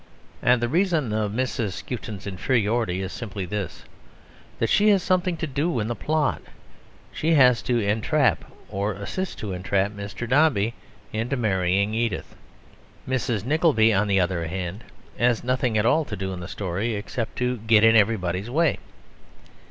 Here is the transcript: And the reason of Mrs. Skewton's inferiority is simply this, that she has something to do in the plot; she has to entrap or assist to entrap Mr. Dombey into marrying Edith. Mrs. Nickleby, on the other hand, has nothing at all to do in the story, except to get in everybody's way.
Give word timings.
And 0.41 0.63
the 0.63 0.67
reason 0.67 1.13
of 1.13 1.31
Mrs. 1.31 1.73
Skewton's 1.73 2.25
inferiority 2.25 3.03
is 3.03 3.13
simply 3.13 3.45
this, 3.45 3.83
that 4.57 4.67
she 4.71 4.89
has 4.89 5.03
something 5.03 5.37
to 5.37 5.45
do 5.45 5.79
in 5.79 5.87
the 5.89 5.95
plot; 5.95 6.41
she 7.11 7.33
has 7.35 7.61
to 7.61 7.79
entrap 7.79 8.43
or 8.67 8.93
assist 8.93 9.37
to 9.37 9.53
entrap 9.53 9.91
Mr. 9.91 10.27
Dombey 10.27 10.73
into 11.13 11.37
marrying 11.37 11.93
Edith. 11.93 12.35
Mrs. 13.07 13.45
Nickleby, 13.45 13.93
on 13.93 14.07
the 14.07 14.19
other 14.19 14.47
hand, 14.47 14.85
has 15.19 15.43
nothing 15.43 15.77
at 15.77 15.85
all 15.85 16.03
to 16.05 16.15
do 16.15 16.33
in 16.33 16.39
the 16.39 16.47
story, 16.47 16.95
except 16.95 17.35
to 17.37 17.57
get 17.57 17.83
in 17.83 17.95
everybody's 17.95 18.49
way. 18.49 18.79